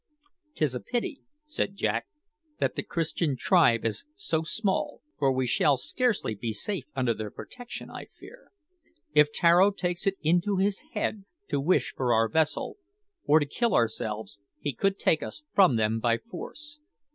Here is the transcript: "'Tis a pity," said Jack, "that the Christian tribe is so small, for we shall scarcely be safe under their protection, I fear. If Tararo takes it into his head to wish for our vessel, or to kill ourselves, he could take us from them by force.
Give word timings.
"'Tis 0.55 0.73
a 0.73 0.79
pity," 0.79 1.21
said 1.45 1.75
Jack, 1.75 2.07
"that 2.57 2.73
the 2.75 2.81
Christian 2.81 3.37
tribe 3.37 3.85
is 3.85 4.03
so 4.15 4.41
small, 4.41 5.01
for 5.19 5.31
we 5.31 5.45
shall 5.45 5.77
scarcely 5.77 6.33
be 6.33 6.53
safe 6.53 6.85
under 6.95 7.13
their 7.13 7.29
protection, 7.29 7.91
I 7.91 8.05
fear. 8.05 8.51
If 9.13 9.31
Tararo 9.31 9.69
takes 9.69 10.07
it 10.07 10.15
into 10.23 10.57
his 10.57 10.79
head 10.95 11.25
to 11.49 11.61
wish 11.61 11.93
for 11.95 12.15
our 12.15 12.27
vessel, 12.27 12.77
or 13.25 13.39
to 13.39 13.45
kill 13.45 13.75
ourselves, 13.75 14.39
he 14.59 14.73
could 14.73 14.97
take 14.97 15.21
us 15.21 15.43
from 15.53 15.75
them 15.75 15.99
by 15.99 16.17
force. 16.17 16.79